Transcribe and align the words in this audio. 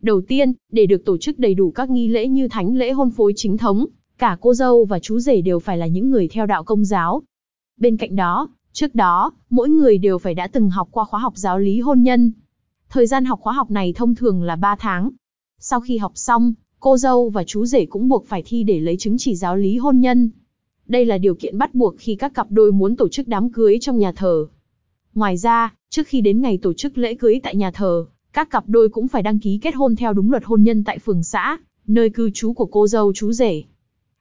Đầu 0.00 0.20
tiên, 0.20 0.52
để 0.72 0.86
được 0.86 1.04
tổ 1.04 1.18
chức 1.18 1.38
đầy 1.38 1.54
đủ 1.54 1.70
các 1.70 1.90
nghi 1.90 2.08
lễ 2.08 2.28
như 2.28 2.48
thánh 2.48 2.76
lễ 2.76 2.92
hôn 2.92 3.10
phối 3.10 3.32
chính 3.36 3.56
thống, 3.56 3.86
cả 4.18 4.36
cô 4.40 4.54
dâu 4.54 4.84
và 4.84 4.98
chú 4.98 5.18
rể 5.18 5.40
đều 5.40 5.58
phải 5.58 5.78
là 5.78 5.86
những 5.86 6.10
người 6.10 6.28
theo 6.28 6.46
đạo 6.46 6.64
công 6.64 6.84
giáo. 6.84 7.22
Bên 7.76 7.96
cạnh 7.96 8.16
đó, 8.16 8.48
trước 8.72 8.94
đó, 8.94 9.32
mỗi 9.50 9.68
người 9.68 9.98
đều 9.98 10.18
phải 10.18 10.34
đã 10.34 10.46
từng 10.46 10.70
học 10.70 10.88
qua 10.90 11.04
khóa 11.04 11.20
học 11.20 11.32
giáo 11.36 11.58
lý 11.58 11.80
hôn 11.80 12.02
nhân. 12.02 12.32
Thời 12.90 13.06
gian 13.06 13.24
học 13.24 13.40
khóa 13.40 13.52
học 13.52 13.70
này 13.70 13.92
thông 13.92 14.14
thường 14.14 14.42
là 14.42 14.56
3 14.56 14.76
tháng. 14.78 15.10
Sau 15.58 15.80
khi 15.80 15.98
học 15.98 16.12
xong, 16.14 16.54
cô 16.80 16.96
dâu 16.96 17.28
và 17.30 17.44
chú 17.44 17.64
rể 17.64 17.86
cũng 17.86 18.08
buộc 18.08 18.26
phải 18.26 18.42
thi 18.46 18.62
để 18.62 18.80
lấy 18.80 18.96
chứng 18.96 19.18
chỉ 19.18 19.36
giáo 19.36 19.56
lý 19.56 19.76
hôn 19.76 20.00
nhân. 20.00 20.30
Đây 20.86 21.04
là 21.04 21.18
điều 21.18 21.34
kiện 21.34 21.58
bắt 21.58 21.74
buộc 21.74 21.94
khi 21.98 22.14
các 22.14 22.34
cặp 22.34 22.50
đôi 22.50 22.72
muốn 22.72 22.96
tổ 22.96 23.08
chức 23.08 23.28
đám 23.28 23.52
cưới 23.52 23.78
trong 23.80 23.98
nhà 23.98 24.12
thờ. 24.12 24.46
Ngoài 25.14 25.36
ra, 25.36 25.74
trước 25.90 26.06
khi 26.06 26.20
đến 26.20 26.40
ngày 26.40 26.58
tổ 26.62 26.72
chức 26.72 26.98
lễ 26.98 27.14
cưới 27.14 27.40
tại 27.42 27.56
nhà 27.56 27.70
thờ, 27.70 28.06
các 28.32 28.50
cặp 28.50 28.64
đôi 28.68 28.88
cũng 28.88 29.08
phải 29.08 29.22
đăng 29.22 29.38
ký 29.38 29.58
kết 29.62 29.74
hôn 29.74 29.96
theo 29.96 30.12
đúng 30.12 30.30
luật 30.30 30.44
hôn 30.44 30.62
nhân 30.62 30.84
tại 30.84 30.98
phường 30.98 31.22
xã, 31.22 31.58
nơi 31.86 32.10
cư 32.10 32.30
trú 32.30 32.52
của 32.52 32.66
cô 32.66 32.86
dâu 32.86 33.12
chú 33.12 33.32
rể. 33.32 33.62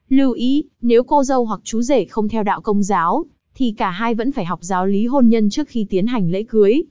Lưu 0.09 0.31
ý, 0.31 0.63
nếu 0.81 1.03
cô 1.03 1.23
dâu 1.23 1.45
hoặc 1.45 1.61
chú 1.63 1.81
rể 1.81 2.05
không 2.05 2.29
theo 2.29 2.43
đạo 2.43 2.61
công 2.61 2.83
giáo, 2.83 3.25
thì 3.55 3.73
cả 3.77 3.89
hai 3.89 4.15
vẫn 4.15 4.31
phải 4.31 4.45
học 4.45 4.59
giáo 4.61 4.85
lý 4.85 5.07
hôn 5.07 5.29
nhân 5.29 5.49
trước 5.49 5.67
khi 5.67 5.85
tiến 5.89 6.07
hành 6.07 6.31
lễ 6.31 6.43
cưới. 6.43 6.83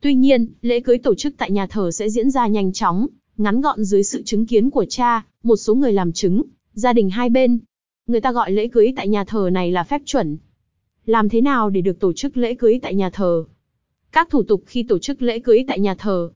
Tuy 0.00 0.14
nhiên, 0.14 0.46
lễ 0.62 0.80
cưới 0.80 0.98
tổ 0.98 1.14
chức 1.14 1.34
tại 1.36 1.50
nhà 1.50 1.66
thờ 1.66 1.90
sẽ 1.90 2.08
diễn 2.08 2.30
ra 2.30 2.46
nhanh 2.46 2.72
chóng, 2.72 3.06
ngắn 3.36 3.60
gọn 3.60 3.84
dưới 3.84 4.02
sự 4.02 4.22
chứng 4.22 4.46
kiến 4.46 4.70
của 4.70 4.84
cha, 4.88 5.26
một 5.42 5.56
số 5.56 5.74
người 5.74 5.92
làm 5.92 6.12
chứng, 6.12 6.42
gia 6.72 6.92
đình 6.92 7.10
hai 7.10 7.28
bên. 7.28 7.58
Người 8.06 8.20
ta 8.20 8.32
gọi 8.32 8.52
lễ 8.52 8.68
cưới 8.68 8.92
tại 8.96 9.08
nhà 9.08 9.24
thờ 9.24 9.50
này 9.52 9.72
là 9.72 9.84
phép 9.84 10.02
chuẩn. 10.04 10.36
Làm 11.06 11.28
thế 11.28 11.40
nào 11.40 11.70
để 11.70 11.80
được 11.80 12.00
tổ 12.00 12.12
chức 12.12 12.36
lễ 12.36 12.54
cưới 12.54 12.78
tại 12.82 12.94
nhà 12.94 13.10
thờ? 13.10 13.44
Các 14.12 14.30
thủ 14.30 14.42
tục 14.42 14.62
khi 14.66 14.82
tổ 14.82 14.98
chức 14.98 15.22
lễ 15.22 15.38
cưới 15.38 15.64
tại 15.68 15.80
nhà 15.80 15.94
thờ. 15.94 16.30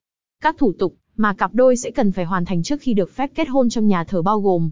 Các 0.45 0.59
thủ 0.59 0.73
tục 0.79 0.95
mà 1.17 1.33
cặp 1.33 1.55
đôi 1.55 1.77
sẽ 1.77 1.91
cần 1.91 2.13
phải 2.13 2.25
hoàn 2.25 2.45
thành 2.45 2.63
trước 2.63 2.81
khi 2.81 2.95
được 2.95 3.11
phép 3.11 3.31
kết 3.35 3.49
hôn 3.49 3.69
trong 3.69 3.89
nhà 3.89 4.05
thờ 4.05 4.23
bao 4.23 4.41
gồm. 4.41 4.71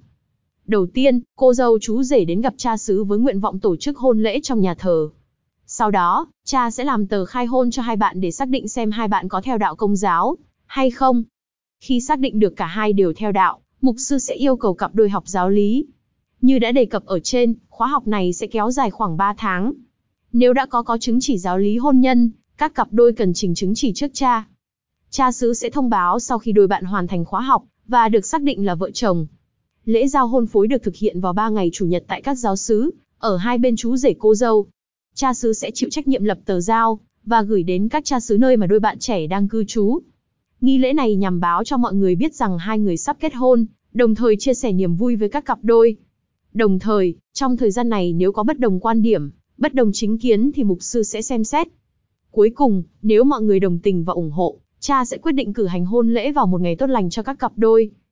Đầu 0.66 0.86
tiên, 0.86 1.20
cô 1.36 1.54
dâu 1.54 1.78
chú 1.78 2.02
rể 2.02 2.24
đến 2.24 2.40
gặp 2.40 2.54
cha 2.56 2.76
xứ 2.76 3.04
với 3.04 3.18
nguyện 3.18 3.40
vọng 3.40 3.60
tổ 3.60 3.76
chức 3.76 3.98
hôn 3.98 4.22
lễ 4.22 4.40
trong 4.42 4.60
nhà 4.60 4.74
thờ. 4.74 5.08
Sau 5.66 5.90
đó, 5.90 6.26
cha 6.44 6.70
sẽ 6.70 6.84
làm 6.84 7.06
tờ 7.06 7.24
khai 7.24 7.46
hôn 7.46 7.70
cho 7.70 7.82
hai 7.82 7.96
bạn 7.96 8.20
để 8.20 8.30
xác 8.30 8.48
định 8.48 8.68
xem 8.68 8.90
hai 8.90 9.08
bạn 9.08 9.28
có 9.28 9.40
theo 9.40 9.58
đạo 9.58 9.76
công 9.76 9.96
giáo 9.96 10.36
hay 10.66 10.90
không. 10.90 11.22
Khi 11.80 12.00
xác 12.00 12.18
định 12.18 12.38
được 12.38 12.56
cả 12.56 12.66
hai 12.66 12.92
đều 12.92 13.12
theo 13.16 13.32
đạo, 13.32 13.60
mục 13.80 13.96
sư 13.98 14.18
sẽ 14.18 14.34
yêu 14.34 14.56
cầu 14.56 14.74
cặp 14.74 14.94
đôi 14.94 15.08
học 15.08 15.24
giáo 15.26 15.50
lý. 15.50 15.86
Như 16.40 16.58
đã 16.58 16.72
đề 16.72 16.84
cập 16.84 17.06
ở 17.06 17.20
trên, 17.20 17.54
khóa 17.68 17.88
học 17.88 18.06
này 18.06 18.32
sẽ 18.32 18.46
kéo 18.46 18.70
dài 18.70 18.90
khoảng 18.90 19.16
3 19.16 19.34
tháng. 19.36 19.72
Nếu 20.32 20.52
đã 20.52 20.66
có 20.66 20.82
có 20.82 20.98
chứng 20.98 21.18
chỉ 21.20 21.38
giáo 21.38 21.58
lý 21.58 21.78
hôn 21.78 22.00
nhân, 22.00 22.30
các 22.56 22.74
cặp 22.74 22.88
đôi 22.90 23.12
cần 23.12 23.34
trình 23.34 23.54
chứng 23.54 23.74
chỉ 23.74 23.92
trước 23.94 24.10
cha. 24.14 24.44
Cha 25.10 25.32
xứ 25.32 25.54
sẽ 25.54 25.70
thông 25.70 25.90
báo 25.90 26.20
sau 26.20 26.38
khi 26.38 26.52
đôi 26.52 26.66
bạn 26.66 26.84
hoàn 26.84 27.06
thành 27.06 27.24
khóa 27.24 27.40
học 27.40 27.64
và 27.86 28.08
được 28.08 28.26
xác 28.26 28.42
định 28.42 28.66
là 28.66 28.74
vợ 28.74 28.90
chồng. 28.90 29.26
Lễ 29.84 30.06
giao 30.06 30.26
hôn 30.26 30.46
phối 30.46 30.66
được 30.66 30.82
thực 30.82 30.96
hiện 30.96 31.20
vào 31.20 31.32
3 31.32 31.48
ngày 31.48 31.70
chủ 31.72 31.86
nhật 31.86 32.04
tại 32.08 32.22
các 32.22 32.34
giáo 32.34 32.56
xứ, 32.56 32.90
ở 33.18 33.36
hai 33.36 33.58
bên 33.58 33.76
chú 33.76 33.96
rể 33.96 34.14
cô 34.18 34.34
dâu. 34.34 34.66
Cha 35.14 35.34
xứ 35.34 35.52
sẽ 35.52 35.70
chịu 35.74 35.88
trách 35.90 36.08
nhiệm 36.08 36.24
lập 36.24 36.38
tờ 36.44 36.60
giao 36.60 37.00
và 37.24 37.42
gửi 37.42 37.62
đến 37.62 37.88
các 37.88 38.04
cha 38.04 38.20
xứ 38.20 38.38
nơi 38.38 38.56
mà 38.56 38.66
đôi 38.66 38.80
bạn 38.80 38.98
trẻ 38.98 39.26
đang 39.26 39.48
cư 39.48 39.64
trú. 39.64 39.98
Nghi 40.60 40.78
lễ 40.78 40.92
này 40.92 41.16
nhằm 41.16 41.40
báo 41.40 41.64
cho 41.64 41.76
mọi 41.76 41.94
người 41.94 42.14
biết 42.14 42.34
rằng 42.34 42.58
hai 42.58 42.78
người 42.78 42.96
sắp 42.96 43.16
kết 43.20 43.34
hôn, 43.34 43.66
đồng 43.92 44.14
thời 44.14 44.36
chia 44.36 44.54
sẻ 44.54 44.72
niềm 44.72 44.94
vui 44.94 45.16
với 45.16 45.28
các 45.28 45.44
cặp 45.44 45.58
đôi. 45.62 45.96
Đồng 46.54 46.78
thời, 46.78 47.14
trong 47.32 47.56
thời 47.56 47.70
gian 47.70 47.88
này 47.88 48.12
nếu 48.12 48.32
có 48.32 48.42
bất 48.42 48.58
đồng 48.58 48.80
quan 48.80 49.02
điểm, 49.02 49.30
bất 49.58 49.74
đồng 49.74 49.90
chính 49.92 50.18
kiến 50.18 50.50
thì 50.54 50.64
mục 50.64 50.78
sư 50.80 51.02
sẽ 51.02 51.22
xem 51.22 51.44
xét. 51.44 51.68
Cuối 52.30 52.50
cùng, 52.54 52.82
nếu 53.02 53.24
mọi 53.24 53.42
người 53.42 53.60
đồng 53.60 53.78
tình 53.78 54.04
và 54.04 54.12
ủng 54.12 54.30
hộ, 54.30 54.58
cha 54.80 55.04
sẽ 55.04 55.18
quyết 55.18 55.32
định 55.32 55.52
cử 55.52 55.66
hành 55.66 55.84
hôn 55.84 56.14
lễ 56.14 56.32
vào 56.32 56.46
một 56.46 56.60
ngày 56.60 56.76
tốt 56.76 56.86
lành 56.86 57.10
cho 57.10 57.22
các 57.22 57.38
cặp 57.38 57.52
đôi. 57.56 57.90